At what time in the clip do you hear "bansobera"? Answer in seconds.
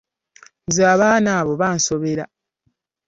1.59-2.23